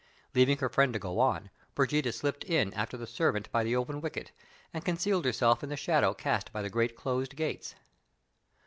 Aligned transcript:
Leaving 0.33 0.57
her 0.57 0.67
friend 0.67 0.93
to 0.93 0.97
go 0.97 1.19
on, 1.19 1.51
Brigida 1.75 2.11
slipped 2.11 2.43
in 2.45 2.73
after 2.73 2.97
the 2.97 3.05
servant 3.05 3.51
by 3.51 3.63
the 3.63 3.75
open 3.75 4.01
wicket, 4.01 4.31
and 4.73 4.83
concealed 4.83 5.25
herself 5.25 5.61
in 5.61 5.69
the 5.69 5.77
shadow 5.77 6.11
cast 6.15 6.51
by 6.51 6.63
the 6.63 6.71
great 6.71 6.95
closed 6.95 7.35
gates. 7.35 7.75